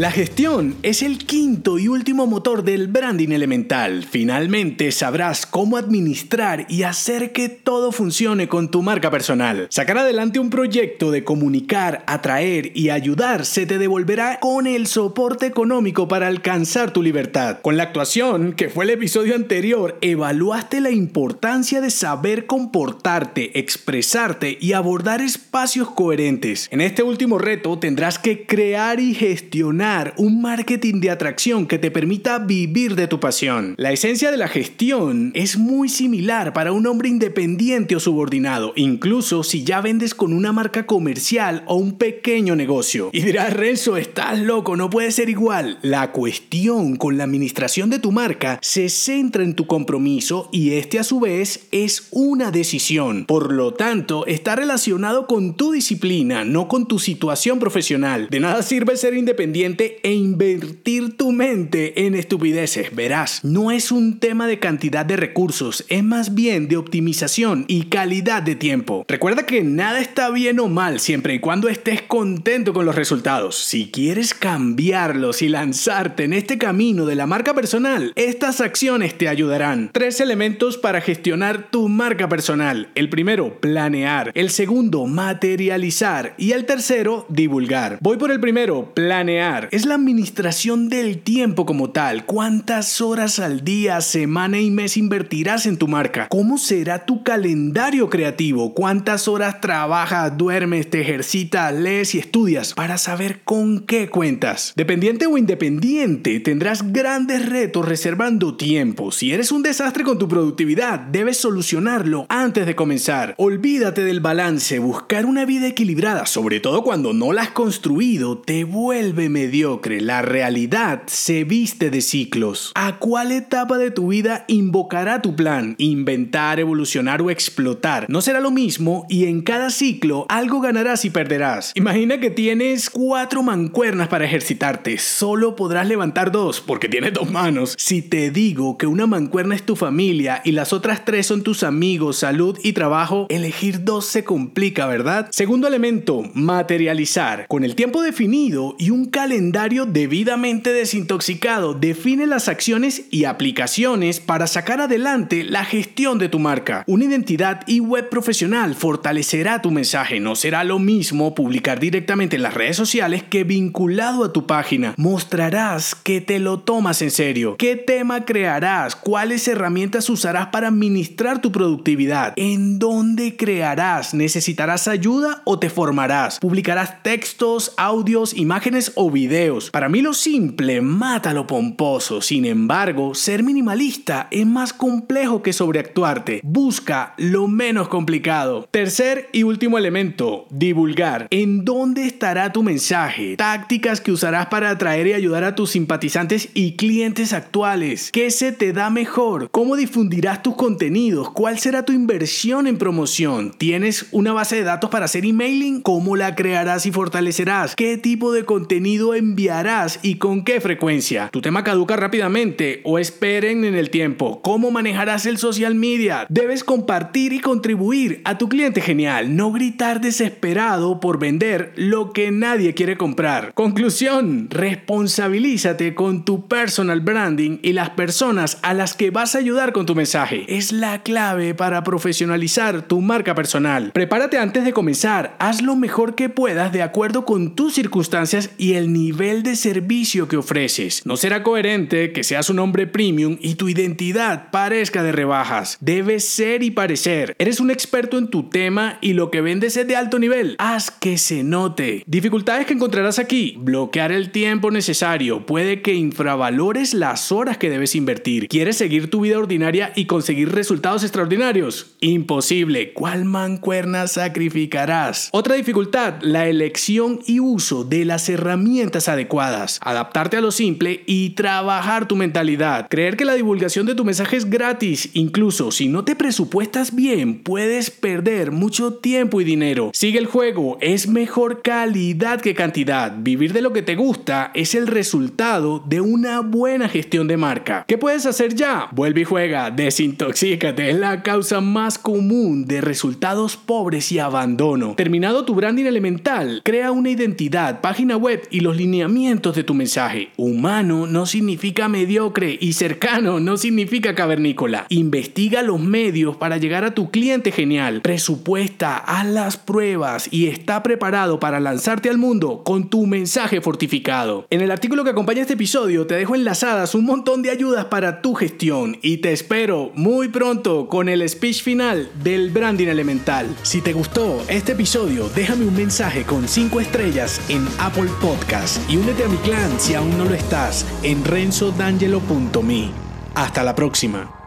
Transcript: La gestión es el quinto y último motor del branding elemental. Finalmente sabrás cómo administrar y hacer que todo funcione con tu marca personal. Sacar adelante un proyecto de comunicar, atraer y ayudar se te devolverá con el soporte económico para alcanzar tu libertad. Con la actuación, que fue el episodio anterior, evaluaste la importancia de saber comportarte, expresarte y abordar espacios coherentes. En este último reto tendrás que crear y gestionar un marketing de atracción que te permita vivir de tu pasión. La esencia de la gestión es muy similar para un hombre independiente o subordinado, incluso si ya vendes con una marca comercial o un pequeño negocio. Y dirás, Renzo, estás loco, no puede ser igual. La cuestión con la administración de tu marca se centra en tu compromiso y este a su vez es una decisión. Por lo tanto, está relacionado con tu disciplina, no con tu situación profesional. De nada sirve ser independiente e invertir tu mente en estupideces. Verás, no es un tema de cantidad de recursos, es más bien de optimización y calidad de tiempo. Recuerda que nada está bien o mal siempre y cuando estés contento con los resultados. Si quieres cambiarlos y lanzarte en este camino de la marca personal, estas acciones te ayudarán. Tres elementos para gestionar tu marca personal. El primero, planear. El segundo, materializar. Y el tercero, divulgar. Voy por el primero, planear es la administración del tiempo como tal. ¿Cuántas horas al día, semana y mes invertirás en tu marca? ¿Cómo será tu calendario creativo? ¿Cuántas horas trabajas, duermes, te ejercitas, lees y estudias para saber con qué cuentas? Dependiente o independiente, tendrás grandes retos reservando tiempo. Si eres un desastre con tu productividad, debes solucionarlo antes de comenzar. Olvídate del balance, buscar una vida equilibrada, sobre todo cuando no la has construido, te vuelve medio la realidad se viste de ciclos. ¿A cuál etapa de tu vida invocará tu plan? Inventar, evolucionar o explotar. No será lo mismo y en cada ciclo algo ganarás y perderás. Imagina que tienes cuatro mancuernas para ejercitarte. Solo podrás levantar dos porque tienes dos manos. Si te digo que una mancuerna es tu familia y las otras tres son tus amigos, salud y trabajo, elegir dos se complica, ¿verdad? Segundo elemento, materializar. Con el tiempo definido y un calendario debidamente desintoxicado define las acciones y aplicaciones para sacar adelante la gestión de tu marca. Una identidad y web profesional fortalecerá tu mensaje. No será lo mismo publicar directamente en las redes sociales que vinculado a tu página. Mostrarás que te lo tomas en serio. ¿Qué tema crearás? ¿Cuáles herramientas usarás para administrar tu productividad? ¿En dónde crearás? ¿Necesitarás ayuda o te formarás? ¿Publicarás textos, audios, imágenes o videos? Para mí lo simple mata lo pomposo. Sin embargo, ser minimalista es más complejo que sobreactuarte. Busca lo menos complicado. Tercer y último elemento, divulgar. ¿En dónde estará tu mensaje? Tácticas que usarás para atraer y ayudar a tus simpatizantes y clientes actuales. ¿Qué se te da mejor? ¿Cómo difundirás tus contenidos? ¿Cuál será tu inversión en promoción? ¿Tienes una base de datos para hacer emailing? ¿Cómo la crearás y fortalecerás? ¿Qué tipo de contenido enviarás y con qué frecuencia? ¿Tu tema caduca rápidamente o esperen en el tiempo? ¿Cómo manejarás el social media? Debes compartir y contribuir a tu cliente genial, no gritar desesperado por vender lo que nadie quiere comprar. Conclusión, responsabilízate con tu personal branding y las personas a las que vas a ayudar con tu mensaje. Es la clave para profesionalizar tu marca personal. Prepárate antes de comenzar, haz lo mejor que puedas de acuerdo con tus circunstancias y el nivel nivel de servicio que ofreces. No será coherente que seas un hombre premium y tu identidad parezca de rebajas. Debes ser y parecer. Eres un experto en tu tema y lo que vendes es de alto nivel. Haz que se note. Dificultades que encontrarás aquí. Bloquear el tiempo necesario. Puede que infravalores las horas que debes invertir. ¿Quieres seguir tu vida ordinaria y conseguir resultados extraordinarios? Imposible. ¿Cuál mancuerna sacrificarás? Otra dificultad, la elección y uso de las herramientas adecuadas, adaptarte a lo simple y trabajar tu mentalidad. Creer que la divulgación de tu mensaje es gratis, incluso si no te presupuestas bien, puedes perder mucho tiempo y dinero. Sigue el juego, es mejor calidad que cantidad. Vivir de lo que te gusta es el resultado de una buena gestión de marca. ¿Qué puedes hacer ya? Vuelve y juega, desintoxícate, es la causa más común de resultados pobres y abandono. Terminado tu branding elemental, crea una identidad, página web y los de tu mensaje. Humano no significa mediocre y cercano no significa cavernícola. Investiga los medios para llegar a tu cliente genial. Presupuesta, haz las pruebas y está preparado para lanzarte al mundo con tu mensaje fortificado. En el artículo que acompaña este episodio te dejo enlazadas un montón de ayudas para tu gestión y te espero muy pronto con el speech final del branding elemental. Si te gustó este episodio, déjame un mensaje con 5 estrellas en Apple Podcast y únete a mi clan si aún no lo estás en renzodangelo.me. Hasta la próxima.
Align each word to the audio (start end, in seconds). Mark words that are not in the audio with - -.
La 0.00 0.10
gestión 0.10 0.76
es 0.82 1.02
el 1.02 1.18
quinto 1.18 1.78
y 1.78 1.86
último 1.86 2.26
motor 2.26 2.64
del 2.64 2.88
branding 2.88 3.32
elemental. 3.32 4.06
Finalmente 4.10 4.92
sabrás 4.92 5.44
cómo 5.44 5.76
administrar 5.76 6.64
y 6.70 6.84
hacer 6.84 7.32
que 7.32 7.50
todo 7.50 7.92
funcione 7.92 8.48
con 8.48 8.70
tu 8.70 8.80
marca 8.80 9.10
personal. 9.10 9.66
Sacar 9.68 9.98
adelante 9.98 10.38
un 10.38 10.48
proyecto 10.48 11.10
de 11.10 11.22
comunicar, 11.22 12.02
atraer 12.06 12.72
y 12.74 12.88
ayudar 12.88 13.44
se 13.44 13.66
te 13.66 13.76
devolverá 13.76 14.40
con 14.40 14.66
el 14.66 14.86
soporte 14.86 15.44
económico 15.44 16.08
para 16.08 16.28
alcanzar 16.28 16.94
tu 16.94 17.02
libertad. 17.02 17.58
Con 17.60 17.76
la 17.76 17.82
actuación, 17.82 18.54
que 18.54 18.70
fue 18.70 18.84
el 18.84 18.90
episodio 18.92 19.34
anterior, 19.34 19.98
evaluaste 20.00 20.80
la 20.80 20.92
importancia 20.92 21.82
de 21.82 21.90
saber 21.90 22.46
comportarte, 22.46 23.58
expresarte 23.58 24.56
y 24.58 24.72
abordar 24.72 25.20
espacios 25.20 25.90
coherentes. 25.90 26.68
En 26.70 26.80
este 26.80 27.02
último 27.02 27.36
reto 27.36 27.78
tendrás 27.78 28.18
que 28.18 28.46
crear 28.46 28.98
y 28.98 29.12
gestionar 29.12 29.89
un 30.16 30.40
marketing 30.40 31.00
de 31.00 31.10
atracción 31.10 31.66
que 31.66 31.78
te 31.78 31.90
permita 31.90 32.38
vivir 32.38 32.94
de 32.94 33.08
tu 33.08 33.18
pasión. 33.18 33.74
La 33.76 33.90
esencia 33.90 34.30
de 34.30 34.36
la 34.36 34.46
gestión 34.46 35.32
es 35.34 35.58
muy 35.58 35.88
similar 35.88 36.52
para 36.52 36.70
un 36.70 36.86
hombre 36.86 37.08
independiente 37.08 37.96
o 37.96 38.00
subordinado, 38.00 38.72
incluso 38.76 39.42
si 39.42 39.64
ya 39.64 39.80
vendes 39.80 40.14
con 40.14 40.32
una 40.32 40.52
marca 40.52 40.86
comercial 40.86 41.64
o 41.66 41.74
un 41.74 41.98
pequeño 41.98 42.54
negocio. 42.54 43.10
Y 43.12 43.22
dirás, 43.22 43.52
Renzo, 43.52 43.96
estás 43.96 44.38
loco, 44.38 44.76
no 44.76 44.90
puede 44.90 45.10
ser 45.10 45.28
igual. 45.28 45.78
La 45.82 46.12
cuestión 46.12 46.94
con 46.94 47.18
la 47.18 47.24
administración 47.24 47.90
de 47.90 47.98
tu 47.98 48.12
marca 48.12 48.60
se 48.62 48.88
centra 48.90 49.42
en 49.42 49.54
tu 49.54 49.66
compromiso 49.66 50.48
y 50.52 50.74
este 50.74 51.00
a 51.00 51.04
su 51.04 51.18
vez 51.18 51.66
es 51.72 52.06
una 52.12 52.52
decisión. 52.52 53.24
Por 53.26 53.52
lo 53.52 53.74
tanto, 53.74 54.24
está 54.26 54.54
relacionado 54.54 55.26
con 55.26 55.54
tu 55.54 55.72
disciplina, 55.72 56.44
no 56.44 56.68
con 56.68 56.86
tu 56.86 57.00
situación 57.00 57.58
profesional. 57.58 58.28
De 58.30 58.38
nada 58.38 58.62
sirve 58.62 58.96
ser 58.96 59.14
independiente 59.14 59.79
e 59.80 60.12
invertir 60.12 61.16
tu 61.16 61.32
mente 61.32 62.06
en 62.06 62.14
estupideces. 62.14 62.94
Verás, 62.94 63.44
no 63.44 63.70
es 63.70 63.90
un 63.90 64.18
tema 64.18 64.46
de 64.46 64.58
cantidad 64.58 65.06
de 65.06 65.16
recursos, 65.16 65.84
es 65.88 66.04
más 66.04 66.34
bien 66.34 66.68
de 66.68 66.76
optimización 66.76 67.64
y 67.66 67.84
calidad 67.84 68.42
de 68.42 68.56
tiempo. 68.56 69.04
Recuerda 69.08 69.46
que 69.46 69.62
nada 69.62 70.00
está 70.00 70.30
bien 70.30 70.60
o 70.60 70.68
mal 70.68 71.00
siempre 71.00 71.34
y 71.34 71.38
cuando 71.38 71.68
estés 71.68 72.02
contento 72.02 72.72
con 72.72 72.84
los 72.84 72.94
resultados. 72.94 73.56
Si 73.56 73.90
quieres 73.90 74.34
cambiarlos 74.34 75.42
y 75.42 75.48
lanzarte 75.48 76.24
en 76.24 76.32
este 76.34 76.58
camino 76.58 77.06
de 77.06 77.14
la 77.14 77.26
marca 77.26 77.54
personal, 77.54 78.12
estas 78.16 78.60
acciones 78.60 79.16
te 79.16 79.28
ayudarán. 79.28 79.90
Tres 79.92 80.20
elementos 80.20 80.76
para 80.76 81.00
gestionar 81.00 81.70
tu 81.70 81.88
marca 81.88 82.28
personal. 82.28 82.88
El 82.94 83.08
primero, 83.08 83.60
planear. 83.60 84.32
El 84.34 84.50
segundo, 84.50 85.06
materializar. 85.06 86.34
Y 86.36 86.52
el 86.52 86.66
tercero, 86.66 87.26
divulgar. 87.28 87.98
Voy 88.00 88.16
por 88.16 88.30
el 88.30 88.40
primero, 88.40 88.92
planear 88.94 89.59
es 89.70 89.86
la 89.86 89.94
administración 89.94 90.88
del 90.88 91.18
tiempo 91.18 91.66
como 91.66 91.90
tal. 91.90 92.24
¿Cuántas 92.24 93.00
horas 93.00 93.38
al 93.38 93.64
día, 93.64 94.00
semana 94.00 94.58
y 94.60 94.70
mes 94.70 94.96
invertirás 94.96 95.66
en 95.66 95.76
tu 95.76 95.88
marca? 95.88 96.28
¿Cómo 96.28 96.58
será 96.58 97.04
tu 97.04 97.22
calendario 97.22 98.08
creativo? 98.08 98.74
¿Cuántas 98.74 99.28
horas 99.28 99.60
trabajas, 99.60 100.36
duermes, 100.36 100.88
te 100.88 101.00
ejercitas, 101.00 101.74
lees 101.74 102.14
y 102.14 102.18
estudias 102.18 102.74
para 102.74 102.98
saber 102.98 103.42
con 103.44 103.80
qué 103.80 104.08
cuentas? 104.08 104.72
Dependiente 104.76 105.26
o 105.26 105.36
independiente, 105.36 106.40
tendrás 106.40 106.92
grandes 106.92 107.48
retos 107.48 107.86
reservando 107.86 108.56
tiempo. 108.56 109.12
Si 109.12 109.32
eres 109.32 109.52
un 109.52 109.62
desastre 109.62 110.04
con 110.04 110.18
tu 110.18 110.28
productividad, 110.28 110.98
debes 110.98 111.36
solucionarlo 111.36 112.26
antes 112.28 112.66
de 112.66 112.74
comenzar. 112.74 113.34
Olvídate 113.36 114.02
del 114.04 114.20
balance, 114.20 114.78
buscar 114.78 115.26
una 115.26 115.44
vida 115.44 115.66
equilibrada, 115.66 116.26
sobre 116.26 116.60
todo 116.60 116.82
cuando 116.82 117.12
no 117.12 117.32
la 117.32 117.42
has 117.42 117.50
construido, 117.50 118.38
te 118.38 118.64
vuelve 118.64 119.28
medio 119.28 119.49
la 119.52 120.22
realidad 120.22 121.02
se 121.06 121.44
viste 121.44 121.90
de 121.90 122.02
ciclos. 122.02 122.72
¿A 122.76 122.98
cuál 122.98 123.32
etapa 123.32 123.78
de 123.78 123.90
tu 123.90 124.08
vida 124.08 124.44
invocará 124.46 125.22
tu 125.22 125.34
plan? 125.34 125.74
Inventar, 125.78 126.60
evolucionar 126.60 127.20
o 127.20 127.30
explotar. 127.30 128.06
No 128.08 128.22
será 128.22 128.40
lo 128.40 128.50
mismo 128.50 129.06
y 129.08 129.24
en 129.24 129.42
cada 129.42 129.70
ciclo 129.70 130.26
algo 130.28 130.60
ganarás 130.60 131.04
y 131.04 131.10
perderás. 131.10 131.72
Imagina 131.74 132.20
que 132.20 132.30
tienes 132.30 132.90
cuatro 132.90 133.42
mancuernas 133.42 134.08
para 134.08 134.24
ejercitarte. 134.24 134.98
Solo 134.98 135.56
podrás 135.56 135.88
levantar 135.88 136.30
dos 136.30 136.60
porque 136.60 136.88
tienes 136.88 137.12
dos 137.12 137.30
manos. 137.30 137.74
Si 137.76 138.02
te 138.02 138.30
digo 138.30 138.78
que 138.78 138.86
una 138.86 139.06
mancuerna 139.06 139.56
es 139.56 139.64
tu 139.64 139.74
familia 139.74 140.42
y 140.44 140.52
las 140.52 140.72
otras 140.72 141.04
tres 141.04 141.26
son 141.26 141.42
tus 141.42 141.64
amigos, 141.64 142.18
salud 142.18 142.56
y 142.62 142.72
trabajo, 142.72 143.26
elegir 143.30 143.84
dos 143.84 144.06
se 144.06 144.22
complica, 144.22 144.86
¿verdad? 144.86 145.28
Segundo 145.32 145.66
elemento, 145.66 146.22
materializar. 146.34 147.46
Con 147.48 147.64
el 147.64 147.74
tiempo 147.74 148.02
definido 148.02 148.76
y 148.78 148.90
un 148.90 149.06
calendario 149.06 149.39
debidamente 149.40 150.70
desintoxicado 150.70 151.72
define 151.72 152.26
las 152.26 152.48
acciones 152.48 153.04
y 153.10 153.24
aplicaciones 153.24 154.20
para 154.20 154.46
sacar 154.46 154.82
adelante 154.82 155.44
la 155.44 155.64
gestión 155.64 156.18
de 156.18 156.28
tu 156.28 156.38
marca. 156.38 156.84
Una 156.86 157.06
identidad 157.06 157.62
y 157.66 157.80
web 157.80 158.10
profesional 158.10 158.74
fortalecerá 158.74 159.62
tu 159.62 159.70
mensaje. 159.70 160.20
No 160.20 160.36
será 160.36 160.62
lo 160.62 160.78
mismo 160.78 161.34
publicar 161.34 161.80
directamente 161.80 162.36
en 162.36 162.42
las 162.42 162.52
redes 162.52 162.76
sociales 162.76 163.22
que 163.22 163.44
vinculado 163.44 164.24
a 164.24 164.32
tu 164.32 164.46
página. 164.46 164.92
Mostrarás 164.98 165.94
que 165.94 166.20
te 166.20 166.38
lo 166.38 166.60
tomas 166.60 167.00
en 167.00 167.10
serio. 167.10 167.56
¿Qué 167.56 167.76
tema 167.76 168.26
crearás? 168.26 168.94
¿Cuáles 168.94 169.48
herramientas 169.48 170.10
usarás 170.10 170.48
para 170.48 170.68
administrar 170.68 171.40
tu 171.40 171.50
productividad? 171.50 172.34
¿En 172.36 172.78
dónde 172.78 173.36
crearás? 173.36 174.12
¿Necesitarás 174.12 174.86
ayuda 174.86 175.40
o 175.44 175.58
te 175.58 175.70
formarás? 175.70 176.38
¿Publicarás 176.40 177.02
textos, 177.02 177.72
audios, 177.78 178.36
imágenes 178.36 178.92
o 178.96 179.10
videos? 179.10 179.29
Para 179.70 179.88
mí 179.88 180.02
lo 180.02 180.12
simple 180.12 180.80
mata 180.80 181.32
lo 181.32 181.46
pomposo. 181.46 182.20
Sin 182.20 182.44
embargo, 182.44 183.14
ser 183.14 183.44
minimalista 183.44 184.26
es 184.32 184.44
más 184.44 184.72
complejo 184.72 185.40
que 185.40 185.52
sobreactuarte. 185.52 186.40
Busca 186.42 187.14
lo 187.16 187.46
menos 187.46 187.86
complicado. 187.86 188.66
Tercer 188.72 189.28
y 189.32 189.44
último 189.44 189.78
elemento, 189.78 190.46
divulgar. 190.50 191.28
¿En 191.30 191.64
dónde 191.64 192.06
estará 192.06 192.52
tu 192.52 192.64
mensaje? 192.64 193.36
Tácticas 193.36 194.00
que 194.00 194.10
usarás 194.10 194.46
para 194.46 194.70
atraer 194.70 195.06
y 195.06 195.12
ayudar 195.12 195.44
a 195.44 195.54
tus 195.54 195.70
simpatizantes 195.70 196.48
y 196.54 196.74
clientes 196.74 197.32
actuales. 197.32 198.10
¿Qué 198.10 198.32
se 198.32 198.50
te 198.50 198.72
da 198.72 198.90
mejor? 198.90 199.48
¿Cómo 199.52 199.76
difundirás 199.76 200.42
tus 200.42 200.56
contenidos? 200.56 201.30
¿Cuál 201.30 201.60
será 201.60 201.84
tu 201.84 201.92
inversión 201.92 202.66
en 202.66 202.78
promoción? 202.78 203.52
¿Tienes 203.56 204.06
una 204.10 204.32
base 204.32 204.56
de 204.56 204.64
datos 204.64 204.90
para 204.90 205.04
hacer 205.04 205.24
emailing? 205.24 205.82
¿Cómo 205.82 206.16
la 206.16 206.34
crearás 206.34 206.84
y 206.86 206.90
fortalecerás? 206.90 207.76
¿Qué 207.76 207.96
tipo 207.96 208.32
de 208.32 208.44
contenido 208.44 209.19
enviarás 209.20 210.00
y 210.02 210.16
con 210.16 210.44
qué 210.44 210.60
frecuencia? 210.60 211.28
¿Tu 211.30 211.40
tema 211.42 211.62
caduca 211.62 211.94
rápidamente 211.94 212.80
o 212.84 212.98
esperen 212.98 213.64
en 213.64 213.74
el 213.74 213.90
tiempo? 213.90 214.40
¿Cómo 214.42 214.70
manejarás 214.70 215.26
el 215.26 215.36
social 215.36 215.74
media? 215.74 216.26
Debes 216.28 216.64
compartir 216.64 217.32
y 217.32 217.40
contribuir 217.40 218.22
a 218.24 218.38
tu 218.38 218.48
cliente 218.48 218.80
genial, 218.80 219.36
no 219.36 219.52
gritar 219.52 220.00
desesperado 220.00 221.00
por 221.00 221.18
vender 221.18 221.72
lo 221.76 222.12
que 222.12 222.30
nadie 222.30 222.74
quiere 222.74 222.96
comprar. 222.96 223.52
Conclusión, 223.54 224.48
responsabilízate 224.50 225.94
con 225.94 226.24
tu 226.24 226.48
personal 226.48 227.00
branding 227.00 227.58
y 227.62 227.74
las 227.74 227.90
personas 227.90 228.58
a 228.62 228.72
las 228.72 228.94
que 228.94 229.10
vas 229.10 229.34
a 229.34 229.38
ayudar 229.38 229.72
con 229.72 229.84
tu 229.84 229.94
mensaje. 229.94 230.46
Es 230.48 230.72
la 230.72 231.02
clave 231.02 231.54
para 231.54 231.84
profesionalizar 231.84 232.82
tu 232.82 233.02
marca 233.02 233.34
personal. 233.34 233.92
Prepárate 233.92 234.38
antes 234.38 234.64
de 234.64 234.72
comenzar, 234.72 235.36
haz 235.38 235.60
lo 235.60 235.76
mejor 235.76 236.14
que 236.14 236.30
puedas 236.30 236.72
de 236.72 236.82
acuerdo 236.82 237.26
con 237.26 237.54
tus 237.54 237.74
circunstancias 237.74 238.50
y 238.56 238.74
el 238.74 238.92
nivel 238.94 239.09
nivel 239.10 239.42
de 239.42 239.56
servicio 239.56 240.28
que 240.28 240.36
ofreces. 240.36 241.04
No 241.04 241.16
será 241.16 241.42
coherente 241.42 242.12
que 242.12 242.22
seas 242.22 242.48
un 242.48 242.60
hombre 242.60 242.86
premium 242.86 243.38
y 243.40 243.56
tu 243.56 243.68
identidad 243.68 244.52
parezca 244.52 245.02
de 245.02 245.10
rebajas. 245.10 245.78
Debes 245.80 246.24
ser 246.24 246.62
y 246.62 246.70
parecer. 246.70 247.34
Eres 247.40 247.58
un 247.58 247.72
experto 247.72 248.18
en 248.18 248.28
tu 248.28 248.48
tema 248.48 248.98
y 249.00 249.14
lo 249.14 249.32
que 249.32 249.40
vendes 249.40 249.76
es 249.76 249.88
de 249.88 249.96
alto 249.96 250.20
nivel. 250.20 250.54
Haz 250.60 250.92
que 250.92 251.18
se 251.18 251.42
note. 251.42 252.04
Dificultades 252.06 252.66
que 252.66 252.74
encontrarás 252.74 253.18
aquí. 253.18 253.56
Bloquear 253.58 254.12
el 254.12 254.30
tiempo 254.30 254.70
necesario. 254.70 255.44
Puede 255.44 255.82
que 255.82 255.94
infravalores 255.94 256.94
las 256.94 257.32
horas 257.32 257.58
que 257.58 257.68
debes 257.68 257.96
invertir. 257.96 258.46
¿Quieres 258.46 258.76
seguir 258.76 259.10
tu 259.10 259.22
vida 259.22 259.40
ordinaria 259.40 259.92
y 259.96 260.04
conseguir 260.04 260.52
resultados 260.52 261.02
extraordinarios? 261.02 261.96
Imposible. 261.98 262.92
¿Cuál 262.92 263.24
mancuerna 263.24 264.06
sacrificarás? 264.06 265.30
Otra 265.32 265.56
dificultad, 265.56 266.22
la 266.22 266.46
elección 266.46 267.18
y 267.26 267.40
uso 267.40 267.82
de 267.82 268.04
las 268.04 268.28
herramientas 268.28 268.99
adecuadas, 269.08 269.78
adaptarte 269.82 270.36
a 270.36 270.40
lo 270.40 270.50
simple 270.50 271.02
y 271.06 271.30
trabajar 271.30 272.06
tu 272.06 272.16
mentalidad. 272.16 272.88
Creer 272.88 273.16
que 273.16 273.24
la 273.24 273.34
divulgación 273.34 273.86
de 273.86 273.94
tu 273.94 274.04
mensaje 274.04 274.36
es 274.36 274.48
gratis, 274.48 275.10
incluso 275.14 275.70
si 275.70 275.88
no 275.88 276.04
te 276.04 276.16
presupuestas 276.16 276.94
bien, 276.94 277.42
puedes 277.42 277.90
perder 277.90 278.50
mucho 278.50 278.94
tiempo 278.94 279.40
y 279.40 279.44
dinero. 279.44 279.90
Sigue 279.92 280.18
el 280.18 280.26
juego, 280.26 280.78
es 280.80 281.08
mejor 281.08 281.62
calidad 281.62 282.40
que 282.40 282.54
cantidad. 282.54 283.14
Vivir 283.16 283.52
de 283.52 283.62
lo 283.62 283.72
que 283.72 283.82
te 283.82 283.96
gusta 283.96 284.50
es 284.54 284.74
el 284.74 284.86
resultado 284.86 285.82
de 285.86 286.00
una 286.00 286.40
buena 286.40 286.88
gestión 286.88 287.28
de 287.28 287.36
marca. 287.36 287.84
¿Qué 287.86 287.98
puedes 287.98 288.26
hacer 288.26 288.54
ya? 288.54 288.88
Vuelve 288.92 289.22
y 289.22 289.24
juega, 289.24 289.70
desintoxícate, 289.70 290.90
es 290.90 290.96
la 290.96 291.22
causa 291.22 291.60
más 291.60 291.98
común 291.98 292.64
de 292.66 292.80
resultados 292.80 293.56
pobres 293.56 294.12
y 294.12 294.18
abandono. 294.18 294.94
Terminado 294.96 295.44
tu 295.44 295.54
branding 295.54 295.86
elemental, 295.86 296.62
crea 296.64 296.90
una 296.90 297.10
identidad, 297.10 297.80
página 297.80 298.16
web 298.16 298.46
y 298.50 298.60
los 298.60 298.76
de 298.90 299.64
tu 299.64 299.72
mensaje. 299.72 300.30
Humano 300.36 301.06
no 301.06 301.24
significa 301.24 301.88
mediocre 301.88 302.58
y 302.60 302.72
cercano 302.72 303.38
no 303.38 303.56
significa 303.56 304.16
cavernícola. 304.16 304.86
Investiga 304.88 305.62
los 305.62 305.80
medios 305.80 306.36
para 306.36 306.56
llegar 306.56 306.84
a 306.84 306.92
tu 306.92 307.10
cliente 307.10 307.52
genial. 307.52 308.00
Presupuesta, 308.02 308.96
haz 308.96 309.26
las 309.26 309.56
pruebas 309.56 310.28
y 310.32 310.46
está 310.46 310.82
preparado 310.82 311.38
para 311.38 311.60
lanzarte 311.60 312.10
al 312.10 312.18
mundo 312.18 312.62
con 312.64 312.90
tu 312.90 313.06
mensaje 313.06 313.60
fortificado. 313.60 314.46
En 314.50 314.60
el 314.60 314.72
artículo 314.72 315.04
que 315.04 315.10
acompaña 315.10 315.42
este 315.42 315.54
episodio 315.54 316.06
te 316.06 316.16
dejo 316.16 316.34
enlazadas 316.34 316.94
un 316.96 317.04
montón 317.04 317.42
de 317.42 317.50
ayudas 317.50 317.84
para 317.86 318.22
tu 318.22 318.34
gestión 318.34 318.98
y 319.02 319.18
te 319.18 319.32
espero 319.32 319.92
muy 319.94 320.28
pronto 320.28 320.88
con 320.88 321.08
el 321.08 321.26
speech 321.28 321.62
final 321.62 322.10
del 322.22 322.50
branding 322.50 322.88
elemental. 322.88 323.46
Si 323.62 323.80
te 323.80 323.92
gustó 323.92 324.42
este 324.48 324.72
episodio, 324.72 325.30
déjame 325.34 325.64
un 325.64 325.76
mensaje 325.76 326.24
con 326.24 326.48
5 326.48 326.80
estrellas 326.80 327.40
en 327.48 327.66
Apple 327.78 328.10
Podcast 328.20 328.69
y 328.88 328.96
únete 328.96 329.24
a 329.24 329.28
mi 329.28 329.38
clan 329.38 329.80
si 329.80 329.94
aún 329.94 330.18
no 330.18 330.24
lo 330.24 330.34
estás 330.34 330.84
en 331.02 331.24
renzodangelo.me. 331.24 332.90
Hasta 333.34 333.62
la 333.62 333.74
próxima. 333.74 334.39